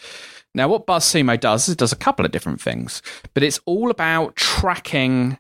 Now, 0.54 0.68
what 0.68 0.86
BuzzSumo 0.86 1.38
does 1.38 1.68
is 1.68 1.74
it 1.74 1.78
does 1.78 1.92
a 1.92 1.96
couple 1.96 2.24
of 2.24 2.32
different 2.32 2.62
things, 2.62 3.02
but 3.34 3.42
it's 3.42 3.60
all 3.66 3.90
about 3.90 4.36
tracking 4.36 5.36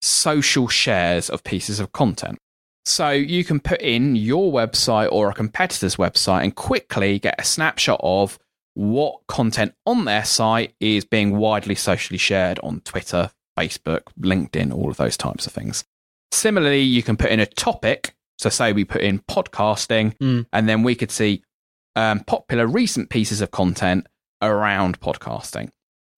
social 0.00 0.66
shares 0.66 1.30
of 1.30 1.44
pieces 1.44 1.78
of 1.78 1.92
content. 1.92 2.40
So 2.84 3.10
you 3.10 3.44
can 3.44 3.60
put 3.60 3.80
in 3.80 4.16
your 4.16 4.52
website 4.52 5.08
or 5.12 5.30
a 5.30 5.34
competitor's 5.34 5.96
website 5.96 6.42
and 6.42 6.54
quickly 6.54 7.18
get 7.18 7.36
a 7.40 7.44
snapshot 7.44 8.00
of 8.02 8.38
what 8.74 9.20
content 9.28 9.74
on 9.86 10.04
their 10.04 10.24
site 10.24 10.74
is 10.80 11.04
being 11.04 11.36
widely 11.36 11.74
socially 11.74 12.18
shared 12.18 12.58
on 12.60 12.80
Twitter, 12.80 13.30
Facebook, 13.58 14.02
LinkedIn, 14.20 14.72
all 14.74 14.90
of 14.90 14.96
those 14.96 15.16
types 15.16 15.46
of 15.46 15.52
things. 15.52 15.84
Similarly, 16.32 16.80
you 16.80 17.02
can 17.02 17.16
put 17.16 17.30
in 17.30 17.38
a 17.40 17.46
topic. 17.46 18.14
So, 18.38 18.48
say 18.48 18.72
we 18.72 18.84
put 18.84 19.02
in 19.02 19.20
podcasting, 19.20 20.16
Mm. 20.18 20.46
and 20.52 20.68
then 20.68 20.82
we 20.82 20.94
could 20.96 21.10
see 21.12 21.44
um, 21.94 22.20
popular 22.20 22.66
recent 22.66 23.10
pieces 23.10 23.40
of 23.42 23.50
content 23.50 24.06
around 24.40 24.98
podcasting. 25.00 25.68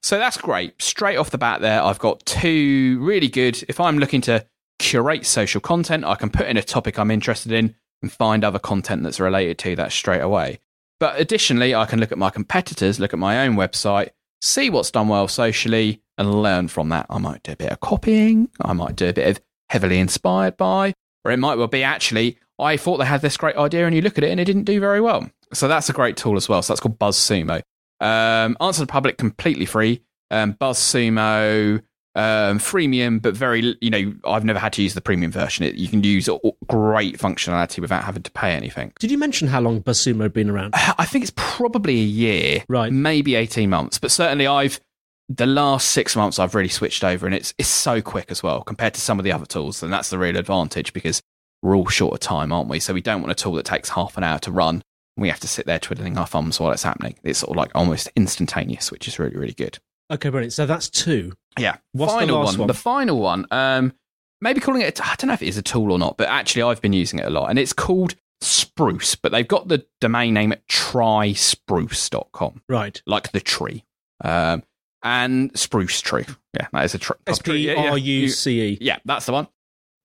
So 0.04 0.18
that's 0.18 0.36
great. 0.36 0.80
Straight 0.80 1.16
off 1.16 1.30
the 1.30 1.38
bat, 1.38 1.60
there, 1.60 1.82
I've 1.82 1.98
got 1.98 2.24
two 2.24 2.98
really 3.02 3.28
good. 3.28 3.62
If 3.68 3.80
I'm 3.80 3.98
looking 3.98 4.20
to 4.22 4.46
curate 4.84 5.24
social 5.24 5.62
content, 5.62 6.04
I 6.04 6.14
can 6.14 6.28
put 6.28 6.46
in 6.46 6.58
a 6.58 6.62
topic 6.62 6.98
I'm 6.98 7.10
interested 7.10 7.52
in 7.52 7.74
and 8.02 8.12
find 8.12 8.44
other 8.44 8.58
content 8.58 9.02
that's 9.02 9.18
related 9.18 9.58
to 9.60 9.76
that 9.76 9.92
straight 9.92 10.20
away. 10.20 10.60
But 11.00 11.18
additionally, 11.18 11.74
I 11.74 11.86
can 11.86 12.00
look 12.00 12.12
at 12.12 12.18
my 12.18 12.28
competitors, 12.28 13.00
look 13.00 13.14
at 13.14 13.18
my 13.18 13.46
own 13.46 13.56
website, 13.56 14.10
see 14.42 14.68
what's 14.68 14.90
done 14.90 15.08
well 15.08 15.26
socially, 15.26 16.02
and 16.18 16.42
learn 16.42 16.68
from 16.68 16.90
that. 16.90 17.06
I 17.08 17.16
might 17.16 17.42
do 17.42 17.52
a 17.52 17.56
bit 17.56 17.72
of 17.72 17.80
copying, 17.80 18.50
I 18.60 18.74
might 18.74 18.94
do 18.94 19.08
a 19.08 19.14
bit 19.14 19.26
of 19.26 19.42
heavily 19.70 19.98
inspired 19.98 20.58
by, 20.58 20.92
or 21.24 21.32
it 21.32 21.38
might 21.38 21.56
well 21.56 21.66
be 21.66 21.82
actually, 21.82 22.38
I 22.58 22.76
thought 22.76 22.98
they 22.98 23.06
had 23.06 23.22
this 23.22 23.38
great 23.38 23.56
idea, 23.56 23.86
and 23.86 23.96
you 23.96 24.02
look 24.02 24.18
at 24.18 24.24
it 24.24 24.30
and 24.30 24.38
it 24.38 24.44
didn't 24.44 24.64
do 24.64 24.80
very 24.80 25.00
well. 25.00 25.30
So 25.54 25.66
that's 25.66 25.88
a 25.88 25.94
great 25.94 26.18
tool 26.18 26.36
as 26.36 26.46
well. 26.46 26.60
So 26.60 26.74
that's 26.74 26.80
called 26.80 26.98
BuzzSumo. 26.98 27.62
Um, 28.00 28.56
answer 28.60 28.82
the 28.82 28.86
public 28.86 29.16
completely 29.16 29.64
free. 29.64 30.02
Um, 30.30 30.52
BuzzSumo 30.54 31.82
um, 32.16 32.58
freemium, 32.58 33.20
but 33.20 33.34
very 33.34 33.76
you 33.80 33.90
know 33.90 34.14
I've 34.24 34.44
never 34.44 34.58
had 34.58 34.72
to 34.74 34.82
use 34.82 34.94
the 34.94 35.00
premium 35.00 35.32
version. 35.32 35.64
It, 35.64 35.74
you 35.74 35.88
can 35.88 36.02
use 36.04 36.28
great 36.66 37.18
functionality 37.18 37.80
without 37.80 38.04
having 38.04 38.22
to 38.22 38.30
pay 38.30 38.52
anything. 38.52 38.92
Did 39.00 39.10
you 39.10 39.18
mention 39.18 39.48
how 39.48 39.60
long 39.60 39.82
BuzzSumo 39.82 40.22
had 40.22 40.32
been 40.32 40.50
around? 40.50 40.74
I 40.98 41.04
think 41.04 41.24
it's 41.24 41.32
probably 41.36 41.94
a 41.94 42.04
year, 42.04 42.64
Right. 42.68 42.92
Maybe 42.92 43.34
eighteen 43.34 43.70
months, 43.70 43.98
but 43.98 44.10
certainly 44.10 44.46
I've 44.46 44.80
the 45.28 45.46
last 45.46 45.88
six 45.88 46.14
months 46.14 46.38
I've 46.38 46.54
really 46.54 46.68
switched 46.68 47.02
over, 47.02 47.26
and 47.26 47.34
it's 47.34 47.54
it's 47.58 47.68
so 47.68 48.00
quick 48.00 48.30
as 48.30 48.42
well 48.42 48.62
compared 48.62 48.94
to 48.94 49.00
some 49.00 49.18
of 49.18 49.24
the 49.24 49.32
other 49.32 49.46
tools, 49.46 49.82
and 49.82 49.92
that's 49.92 50.10
the 50.10 50.18
real 50.18 50.36
advantage 50.36 50.92
because 50.92 51.22
we're 51.62 51.76
all 51.76 51.86
short 51.86 52.12
of 52.12 52.20
time, 52.20 52.52
aren't 52.52 52.68
we? 52.68 52.78
So 52.78 52.92
we 52.92 53.00
don't 53.00 53.22
want 53.22 53.32
a 53.32 53.34
tool 53.34 53.54
that 53.54 53.64
takes 53.64 53.88
half 53.88 54.16
an 54.16 54.24
hour 54.24 54.38
to 54.40 54.52
run. 54.52 54.82
We 55.16 55.28
have 55.28 55.40
to 55.40 55.48
sit 55.48 55.66
there 55.66 55.78
twiddling 55.78 56.18
our 56.18 56.26
thumbs 56.26 56.60
while 56.60 56.72
it's 56.72 56.82
happening. 56.82 57.16
It's 57.22 57.38
sort 57.38 57.50
of 57.50 57.56
like 57.56 57.70
almost 57.74 58.10
instantaneous, 58.14 58.92
which 58.92 59.08
is 59.08 59.18
really 59.18 59.36
really 59.36 59.52
good. 59.54 59.78
Okay, 60.14 60.28
brilliant. 60.30 60.52
So 60.52 60.66
that's 60.66 60.88
two. 60.88 61.32
Yeah. 61.58 61.76
What's 61.92 62.12
the 62.14 62.20
final 62.20 62.38
last 62.40 62.58
one? 62.58 62.66
The 62.68 62.74
final 62.74 63.18
one. 63.20 63.46
Um, 63.50 63.92
maybe 64.40 64.60
calling 64.60 64.80
it. 64.82 65.00
I 65.00 65.14
don't 65.16 65.28
know 65.28 65.34
if 65.34 65.42
it 65.42 65.48
is 65.48 65.58
a 65.58 65.62
tool 65.62 65.92
or 65.92 65.98
not, 65.98 66.16
but 66.16 66.28
actually, 66.28 66.62
I've 66.62 66.80
been 66.80 66.92
using 66.92 67.18
it 67.18 67.26
a 67.26 67.30
lot, 67.30 67.50
and 67.50 67.58
it's 67.58 67.72
called 67.72 68.14
Spruce. 68.40 69.14
But 69.16 69.32
they've 69.32 69.46
got 69.46 69.68
the 69.68 69.86
domain 70.00 70.34
name 70.34 70.52
at 70.52 70.66
tryspruce.com, 70.68 72.62
Right. 72.68 73.02
like 73.06 73.32
the 73.32 73.40
tree. 73.40 73.84
Um, 74.22 74.62
and 75.02 75.56
Spruce 75.58 76.00
True. 76.00 76.24
Yeah, 76.54 76.68
that 76.72 76.84
is 76.86 76.94
a 76.94 76.98
tr- 76.98 77.12
S 77.26 77.38
P 77.40 77.74
R 77.74 77.98
U 77.98 78.28
C 78.28 78.62
E. 78.62 78.78
Yeah, 78.80 78.98
that's 79.04 79.26
the 79.26 79.32
one. 79.32 79.48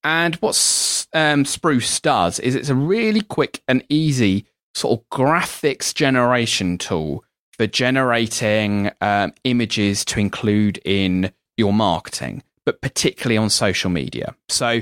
And 0.03 0.35
what 0.35 0.55
um, 1.13 1.45
Spruce 1.45 1.99
does 2.01 2.39
is 2.39 2.55
it's 2.55 2.69
a 2.69 2.75
really 2.75 3.21
quick 3.21 3.61
and 3.67 3.83
easy 3.89 4.45
sort 4.75 4.99
of 4.99 5.09
graphics 5.09 5.93
generation 5.93 6.77
tool 6.77 7.23
for 7.59 7.67
generating 7.67 8.89
um, 9.01 9.33
images 9.43 10.05
to 10.05 10.19
include 10.19 10.79
in 10.85 11.29
your 11.57 11.73
marketing, 11.73 12.41
but 12.65 12.79
particularly 12.79 13.35
on 13.35 13.49
social 13.49 13.89
media. 13.89 14.33
So 14.47 14.81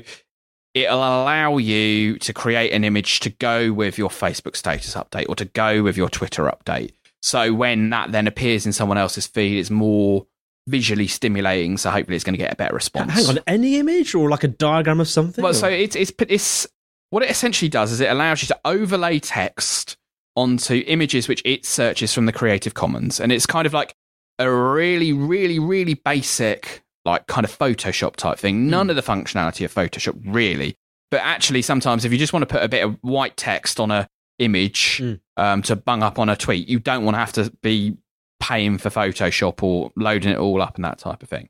it'll 0.76 1.00
allow 1.00 1.58
you 1.58 2.20
to 2.20 2.34
create 2.34 2.72
an 2.72 2.84
image 2.84 3.20
to 3.22 3.32
go 3.32 3.74
with 3.74 3.98
your 3.98 4.10
Facebook 4.10 4.56
status 4.56 4.94
update 4.94 5.26
or 5.28 5.36
to 5.38 5.46
go 5.46 5.82
with 5.82 5.98
your 5.98 6.08
Twitter 6.08 6.44
update. 6.44 6.92
So 7.24 7.52
when 7.52 7.90
that 7.90 8.12
then 8.12 8.28
appears 8.28 8.68
in 8.68 8.74
someone 8.74 9.00
else's 9.00 9.26
feed, 9.26 9.58
it's 9.58 9.72
more 9.72 10.28
visually 10.68 11.08
stimulating. 11.08 11.78
So 11.78 11.90
hopefully, 11.90 12.16
it's 12.16 12.24
going 12.24 12.36
to 12.36 12.38
get 12.38 12.54
a 12.54 12.56
better 12.56 12.76
response. 12.76 13.12
Hang 13.12 13.26
on, 13.26 13.40
any 13.48 13.80
image 13.80 14.14
or 14.14 14.30
like 14.30 14.44
a 14.44 14.48
diagram 14.48 15.00
of 15.00 15.08
something? 15.08 15.42
Well, 15.42 15.50
or- 15.52 15.56
so 15.56 15.68
it's 15.68 15.96
it's 15.96 16.12
it's 16.30 16.68
what 17.10 17.24
it 17.24 17.32
essentially 17.32 17.70
does 17.70 17.92
is 17.92 18.02
it 18.02 18.12
allows 18.12 18.44
you 18.44 18.48
to 18.50 18.60
overlay 18.66 19.18
text 19.18 19.98
onto 20.38 20.84
images 20.88 21.28
which 21.28 21.42
it 21.44 21.66
searches 21.66 22.14
from 22.14 22.28
the 22.28 22.32
Creative 22.32 22.74
Commons, 22.74 23.20
and 23.20 23.32
it's 23.34 23.46
kind 23.46 23.66
of 23.66 23.74
like 23.74 23.94
a 24.40 24.50
really, 24.50 25.12
really, 25.12 25.60
really 25.60 25.96
basic 25.96 26.84
like 27.04 27.26
kind 27.28 27.46
of 27.46 27.58
Photoshop 27.58 28.16
type 28.16 28.38
thing. 28.38 28.70
None 28.70 28.90
of 28.90 28.96
the 28.96 29.02
functionality 29.02 29.66
of 29.66 29.74
Photoshop 29.74 30.18
really, 30.26 30.76
but 31.10 31.22
actually 31.24 31.62
sometimes 31.62 32.06
if 32.06 32.12
you 32.12 32.18
just 32.18 32.34
want 32.34 32.44
to 32.44 32.48
put 32.48 32.64
a 32.64 32.70
bit 32.70 32.84
of 32.84 32.98
white 33.02 33.36
text 33.36 33.80
on 33.80 33.92
a 33.92 34.08
image 34.40 35.00
Mm. 35.02 35.20
um, 35.38 35.62
to 35.64 35.76
bung 35.76 36.04
up 36.04 36.20
on 36.20 36.30
a 36.30 36.36
tweet, 36.36 36.68
you 36.70 36.80
don't 36.80 37.04
want 37.04 37.16
to 37.16 37.20
have 37.20 37.34
to 37.34 37.52
be 37.64 37.98
paying 38.40 38.78
for 38.78 38.90
Photoshop 38.90 39.64
or 39.64 39.92
loading 39.96 40.32
it 40.32 40.38
all 40.38 40.62
up 40.62 40.76
and 40.76 40.86
that 40.86 41.00
type 41.00 41.24
of 41.24 41.30
thing. 41.30 41.50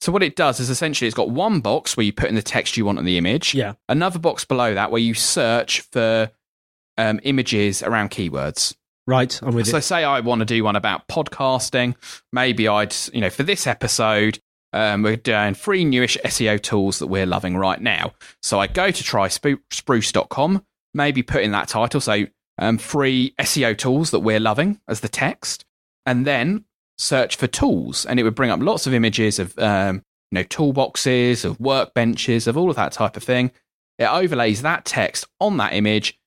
So 0.00 0.12
what 0.12 0.22
it 0.22 0.36
does 0.36 0.60
is 0.60 0.70
essentially 0.70 1.08
it's 1.08 1.16
got 1.16 1.30
one 1.30 1.60
box 1.60 1.96
where 1.96 2.04
you 2.04 2.12
put 2.12 2.28
in 2.28 2.34
the 2.34 2.42
text 2.42 2.76
you 2.76 2.84
want 2.84 2.98
on 2.98 3.04
the 3.04 3.18
image, 3.18 3.54
yeah. 3.54 3.72
another 3.88 4.18
box 4.18 4.44
below 4.44 4.74
that 4.74 4.90
where 4.92 5.00
you 5.00 5.12
search 5.14 5.80
for 5.92 6.30
um, 7.00 7.20
images 7.22 7.82
around 7.82 8.10
keywords. 8.10 8.74
Right, 9.06 9.40
I'm 9.42 9.54
with 9.54 9.66
So 9.66 9.78
you. 9.78 9.82
say 9.82 10.04
I 10.04 10.20
want 10.20 10.40
to 10.40 10.44
do 10.44 10.62
one 10.62 10.76
about 10.76 11.08
podcasting, 11.08 11.94
maybe 12.32 12.68
I'd, 12.68 12.94
you 13.12 13.20
know, 13.20 13.30
for 13.30 13.42
this 13.42 13.66
episode, 13.66 14.38
um, 14.72 15.02
we're 15.02 15.16
doing 15.16 15.54
three 15.54 15.84
newish 15.84 16.16
SEO 16.24 16.60
tools 16.62 17.00
that 17.00 17.08
we're 17.08 17.26
loving 17.26 17.56
right 17.56 17.80
now. 17.80 18.12
So 18.42 18.60
I 18.60 18.68
go 18.68 18.90
to 18.92 19.02
try 19.02 19.26
spruce.com, 19.28 20.64
maybe 20.94 21.22
put 21.22 21.42
in 21.42 21.50
that 21.52 21.68
title, 21.68 22.00
so 22.00 22.26
um, 22.58 22.78
free 22.78 23.34
SEO 23.40 23.76
tools 23.76 24.10
that 24.12 24.20
we're 24.20 24.38
loving 24.40 24.80
as 24.86 25.00
the 25.00 25.08
text, 25.08 25.64
and 26.06 26.26
then 26.26 26.64
search 26.98 27.34
for 27.36 27.46
tools, 27.46 28.04
and 28.06 28.20
it 28.20 28.22
would 28.22 28.34
bring 28.34 28.50
up 28.50 28.60
lots 28.60 28.86
of 28.86 28.94
images 28.94 29.38
of, 29.38 29.58
um, 29.58 30.02
you 30.30 30.36
know, 30.36 30.44
toolboxes, 30.44 31.44
of 31.44 31.58
workbenches, 31.58 32.46
of 32.46 32.56
all 32.56 32.70
of 32.70 32.76
that 32.76 32.92
type 32.92 33.16
of 33.16 33.24
thing. 33.24 33.50
It 33.98 34.04
overlays 34.04 34.62
that 34.62 34.84
text 34.84 35.26
on 35.40 35.56
that 35.56 35.72
image, 35.72 36.18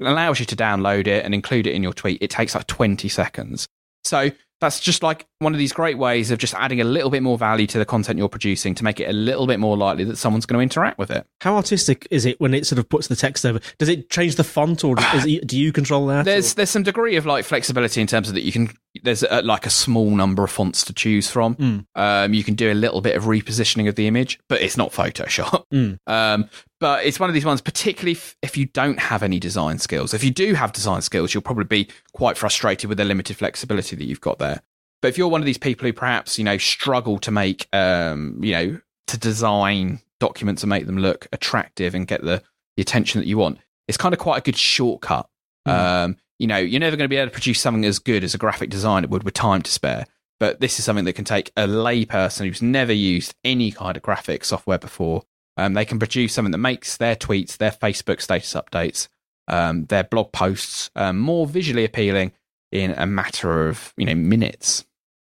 allows 0.00 0.40
you 0.40 0.46
to 0.46 0.56
download 0.56 1.06
it 1.06 1.24
and 1.24 1.34
include 1.34 1.66
it 1.66 1.74
in 1.74 1.82
your 1.82 1.92
tweet. 1.92 2.22
It 2.22 2.30
takes 2.30 2.54
like 2.54 2.66
20 2.66 3.08
seconds. 3.08 3.66
So 4.04 4.30
that's 4.60 4.80
just 4.80 5.02
like 5.02 5.26
one 5.40 5.52
of 5.52 5.58
these 5.58 5.72
great 5.72 5.98
ways 5.98 6.30
of 6.30 6.38
just 6.38 6.54
adding 6.54 6.80
a 6.80 6.84
little 6.84 7.10
bit 7.10 7.22
more 7.22 7.36
value 7.36 7.66
to 7.66 7.78
the 7.78 7.84
content 7.84 8.18
you're 8.18 8.28
producing 8.28 8.74
to 8.76 8.84
make 8.84 9.00
it 9.00 9.08
a 9.08 9.12
little 9.12 9.46
bit 9.46 9.60
more 9.60 9.76
likely 9.76 10.04
that 10.04 10.16
someone's 10.16 10.46
going 10.46 10.58
to 10.58 10.62
interact 10.62 10.98
with 10.98 11.10
it. 11.10 11.26
How 11.42 11.56
artistic 11.56 12.06
is 12.10 12.24
it 12.24 12.40
when 12.40 12.54
it 12.54 12.66
sort 12.66 12.78
of 12.78 12.88
puts 12.88 13.08
the 13.08 13.16
text 13.16 13.44
over? 13.44 13.60
Does 13.78 13.88
it 13.90 14.08
change 14.08 14.36
the 14.36 14.44
font, 14.44 14.82
or 14.82 14.96
is 15.14 15.26
it, 15.26 15.46
do 15.46 15.58
you 15.58 15.72
control 15.72 16.06
that? 16.06 16.24
There's 16.24 16.52
or- 16.52 16.56
there's 16.56 16.70
some 16.70 16.84
degree 16.84 17.16
of 17.16 17.26
like 17.26 17.44
flexibility 17.44 18.00
in 18.00 18.06
terms 18.06 18.28
of 18.28 18.34
that 18.34 18.44
you 18.44 18.52
can 18.52 18.70
there's 19.02 19.22
a, 19.22 19.42
like 19.42 19.66
a 19.66 19.70
small 19.70 20.10
number 20.10 20.44
of 20.44 20.50
fonts 20.50 20.84
to 20.84 20.92
choose 20.92 21.30
from. 21.30 21.54
Mm. 21.56 21.86
Um, 21.94 22.34
you 22.34 22.44
can 22.44 22.54
do 22.54 22.70
a 22.70 22.74
little 22.74 23.00
bit 23.00 23.16
of 23.16 23.24
repositioning 23.24 23.88
of 23.88 23.94
the 23.94 24.06
image, 24.06 24.38
but 24.48 24.60
it's 24.62 24.76
not 24.76 24.92
Photoshop. 24.92 25.64
Mm. 25.72 25.98
Um, 26.06 26.48
but 26.78 27.04
it's 27.04 27.18
one 27.18 27.30
of 27.30 27.34
these 27.34 27.44
ones, 27.44 27.60
particularly 27.60 28.12
if, 28.12 28.36
if 28.42 28.56
you 28.56 28.66
don't 28.66 28.98
have 28.98 29.22
any 29.22 29.38
design 29.38 29.78
skills. 29.78 30.14
If 30.14 30.22
you 30.22 30.30
do 30.30 30.54
have 30.54 30.72
design 30.72 31.02
skills, 31.02 31.32
you'll 31.32 31.42
probably 31.42 31.64
be 31.64 31.88
quite 32.12 32.36
frustrated 32.36 32.88
with 32.88 32.98
the 32.98 33.04
limited 33.04 33.36
flexibility 33.36 33.96
that 33.96 34.04
you've 34.04 34.20
got 34.20 34.38
there. 34.38 34.62
But 35.02 35.08
if 35.08 35.18
you're 35.18 35.28
one 35.28 35.40
of 35.40 35.46
these 35.46 35.58
people 35.58 35.86
who 35.86 35.92
perhaps 35.92 36.38
you 36.38 36.44
know 36.44 36.58
struggle 36.58 37.18
to 37.20 37.30
make 37.30 37.68
um, 37.72 38.40
you 38.42 38.52
know 38.52 38.80
to 39.08 39.18
design 39.18 40.00
documents 40.18 40.62
and 40.62 40.70
make 40.70 40.86
them 40.86 40.98
look 40.98 41.28
attractive 41.32 41.94
and 41.94 42.06
get 42.06 42.22
the, 42.22 42.42
the 42.76 42.82
attention 42.82 43.20
that 43.20 43.26
you 43.26 43.38
want, 43.38 43.58
it's 43.88 43.98
kind 43.98 44.12
of 44.12 44.18
quite 44.18 44.38
a 44.38 44.42
good 44.42 44.56
shortcut. 44.56 45.28
Um, 45.64 46.16
you 46.38 46.46
know, 46.46 46.58
you're 46.58 46.80
never 46.80 46.96
going 46.96 47.08
to 47.08 47.12
be 47.12 47.16
able 47.16 47.28
to 47.30 47.34
produce 47.34 47.60
something 47.60 47.84
as 47.84 47.98
good 47.98 48.24
as 48.24 48.34
a 48.34 48.38
graphic 48.38 48.70
designer 48.70 49.08
would 49.08 49.24
with 49.24 49.34
time 49.34 49.62
to 49.62 49.70
spare. 49.70 50.06
But 50.38 50.60
this 50.60 50.78
is 50.78 50.84
something 50.84 51.06
that 51.06 51.14
can 51.14 51.24
take 51.24 51.50
a 51.56 51.66
layperson 51.66 52.46
who's 52.46 52.60
never 52.60 52.92
used 52.92 53.34
any 53.42 53.70
kind 53.70 53.96
of 53.96 54.02
graphic 54.02 54.44
software 54.44 54.78
before. 54.78 55.22
Um, 55.56 55.72
they 55.72 55.86
can 55.86 55.98
produce 55.98 56.34
something 56.34 56.52
that 56.52 56.58
makes 56.58 56.98
their 56.98 57.16
tweets, 57.16 57.56
their 57.56 57.70
Facebook 57.70 58.20
status 58.20 58.52
updates, 58.52 59.08
um, 59.48 59.86
their 59.86 60.04
blog 60.04 60.32
posts 60.32 60.90
um, 60.94 61.18
more 61.18 61.46
visually 61.46 61.84
appealing 61.84 62.32
in 62.72 62.90
a 62.90 63.06
matter 63.06 63.68
of 63.68 63.94
you 63.96 64.04
know 64.04 64.14
minutes. 64.14 64.84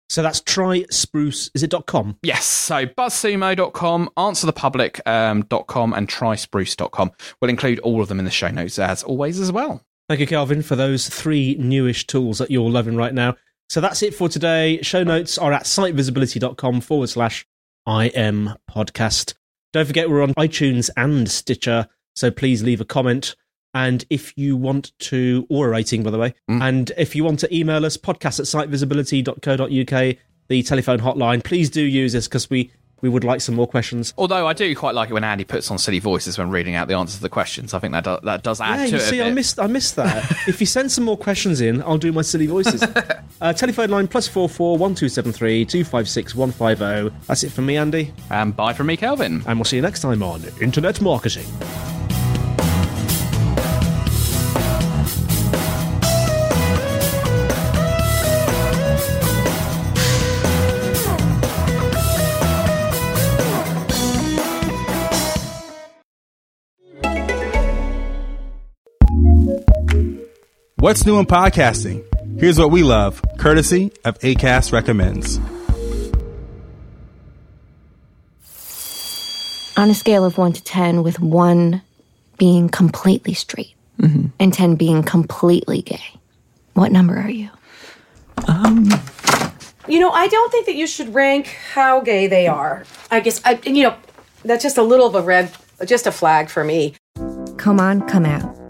so 0.10 0.22
that's 0.22 0.40
try 0.40 0.86
spruce. 0.90 1.50
Is 1.54 1.64
it 1.64 1.72
dot 1.72 1.88
com? 1.88 2.18
Yes, 2.24 2.46
so 2.46 2.86
buzzsumo.com, 2.86 4.10
answerthepublic.com, 4.16 5.14
um, 5.14 5.42
dot 5.50 5.68
com, 5.68 5.94
and 5.94 6.08
tryspruce.com. 6.08 7.12
We'll 7.42 7.50
include 7.50 7.80
all 7.80 8.02
of 8.02 8.08
them 8.08 8.20
in 8.20 8.26
the 8.26 8.32
show 8.32 8.50
notes 8.50 8.80
as 8.80 9.04
always 9.04 9.40
as 9.40 9.52
well. 9.52 9.84
Thank 10.12 10.20
you, 10.20 10.28
Kelvin, 10.28 10.62
for 10.62 10.76
those 10.76 11.08
three 11.08 11.56
newish 11.58 12.06
tools 12.06 12.40
that 12.40 12.52
you're 12.52 12.70
loving 12.70 12.98
right 12.98 13.14
now. 13.14 13.38
So 13.70 13.80
that's 13.80 14.04
it 14.04 14.14
for 14.14 14.28
today. 14.28 14.82
Show 14.82 15.04
notes 15.06 15.38
are 15.38 15.54
at 15.54 15.64
sitevisibility.com 15.64 16.82
forward 16.82 17.08
slash 17.08 17.46
IM 17.88 18.50
podcast. 18.70 19.36
Don't 19.72 19.86
forget 19.86 20.10
we're 20.10 20.22
on 20.22 20.34
iTunes 20.34 20.90
and 20.98 21.32
Stitcher, 21.32 21.88
so 22.14 22.30
please 22.30 22.62
leave 22.62 22.82
a 22.82 22.86
comment. 22.86 23.38
And 23.74 24.04
if 24.10 24.38
you 24.38 24.58
want 24.58 24.92
to, 25.00 25.48
or 25.50 25.68
a 25.68 25.70
rating, 25.70 26.04
by 26.04 26.12
the 26.12 26.18
way, 26.18 26.34
Mm. 26.50 26.62
and 26.62 26.92
if 26.98 27.16
you 27.16 27.24
want 27.24 27.40
to 27.40 27.56
email 27.58 27.86
us, 27.86 27.96
podcast 27.96 28.42
at 28.42 28.48
sitevisibility.co.uk, 28.48 30.18
the 30.50 30.64
telephone 30.64 31.00
hotline, 31.00 31.42
please 31.42 31.70
do 31.70 31.82
use 31.82 32.12
this 32.12 32.28
because 32.28 32.50
we, 32.50 32.70
we 33.02 33.10
would 33.10 33.24
like 33.24 33.42
some 33.42 33.56
more 33.56 33.68
questions. 33.68 34.14
Although 34.18 34.48
I 34.48 34.54
do 34.54 34.76
quite 34.76 34.96
like 34.96 35.10
it 35.10 35.14
when 35.14 35.24
Andy 35.24 35.44
puts 35.44 35.70
on 35.72 35.78
silly 35.78 36.00
voices 36.00 36.38
when 36.38 36.50
reading 36.50 36.76
out 36.76 36.88
the 36.88 36.96
answers 36.96 37.18
to 37.18 37.22
the 37.22 37.30
questions. 37.30 37.74
I 37.74 37.80
think 37.80 37.94
that 37.94 38.04
do, 38.04 38.18
that 38.24 38.44
does 38.44 38.62
add 38.62 38.80
Yeah, 38.80 38.86
to 38.86 38.92
you 38.92 38.98
it. 38.98 39.02
see, 39.02 39.22
I 39.22 39.32
missed, 39.32 39.60
I 39.60 39.68
missed 39.68 39.96
that. 39.96 40.32
if 40.48 40.60
you 40.60 40.66
send 40.68 40.92
some 40.92 41.04
more 41.04 41.18
questions 41.18 41.62
in, 41.62 41.82
I'll 41.82 41.98
do 41.98 42.12
my 42.12 42.22
silly 42.22 42.48
voices. 42.48 42.84
uh, 43.42 43.54
telephone 43.54 43.90
line 43.90 44.08
plus 44.08 44.28
four 44.28 44.48
four 44.48 44.78
one 44.78 44.96
two 44.96 45.10
seven 45.10 45.32
three 45.32 45.66
two 45.66 45.84
five 45.84 46.08
six 46.08 46.36
one 46.36 46.52
five 46.52 46.78
zero. 46.78 47.12
That's 47.28 47.44
it 47.44 47.52
from 47.52 47.66
me, 47.66 47.78
Andy, 47.78 48.14
And 48.30 48.56
bye 48.56 48.74
from 48.74 48.88
me, 48.88 48.98
Kelvin. 48.98 49.44
and 49.48 49.58
we'll 49.58 49.66
see 49.66 49.78
you 49.78 49.82
next 49.82 50.02
time 50.02 50.22
on 50.24 50.44
Internet 50.62 51.02
Marketing. 51.02 51.46
What's 70.82 71.06
new 71.06 71.20
in 71.20 71.28
podcasting? 71.28 72.04
Here's 72.40 72.58
what 72.58 72.72
we 72.72 72.82
love, 72.82 73.22
courtesy 73.38 73.92
of 74.04 74.18
ACAST 74.18 74.74
Recommends. 74.74 75.40
on 79.78 79.92
a 79.92 79.94
scale 79.94 80.26
of 80.26 80.40
1 80.40 80.54
to 80.54 80.64
10, 80.64 81.04
with 81.04 81.20
1 81.20 81.84
being 82.40 82.68
completely 82.68 83.36
straight 83.36 83.76
and 84.40 84.52
10 84.52 84.74
being 84.74 85.04
completely 85.04 85.84
gay, 85.84 86.02
what 86.74 86.92
number 86.92 87.16
are 87.16 87.30
you? 87.30 87.52
Um. 88.48 88.90
You 89.88 90.00
know, 90.00 90.10
I 90.10 90.28
don't 90.30 90.52
think 90.52 90.66
that 90.66 90.76
you 90.76 90.88
should 90.88 91.14
rank 91.14 91.46
how 91.76 92.02
gay 92.02 92.26
they 92.26 92.48
are. 92.48 92.86
I 93.12 93.20
guess, 93.20 93.40
I, 93.46 93.60
you 93.68 93.84
know, 93.84 93.96
that's 94.44 94.64
just 94.64 94.80
a 94.80 94.84
little 94.84 95.06
of 95.06 95.14
a 95.14 95.22
red, 95.22 95.52
just 95.86 96.08
a 96.08 96.12
flag 96.12 96.50
for 96.50 96.64
me. 96.64 96.96
Come 97.58 97.80
on, 97.80 98.08
come 98.08 98.26
out. 98.26 98.61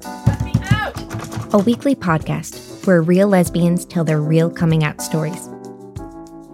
A 1.54 1.60
weekly 1.60 1.96
podcast 1.96 2.88
where 2.88 3.02
real 3.02 3.28
lesbians 3.28 3.84
tell 3.84 4.06
their 4.06 4.22
real 4.22 4.50
coming 4.50 4.86
out 4.86 5.02
stories. 5.02 5.50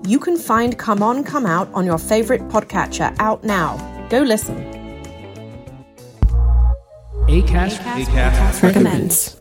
You 0.08 0.18
can 0.20 0.38
find 0.38 0.76
Come 0.76 1.04
On, 1.04 1.24
Come 1.24 1.46
Out 1.46 1.70
on 1.76 1.86
your 1.86 2.00
favorite 2.00 2.42
podcatcher 2.48 3.16
out 3.20 3.44
now. 3.44 3.78
Go 4.10 4.22
listen. 4.22 4.58
ACAST, 7.28 8.64
Recommends. 8.64 9.37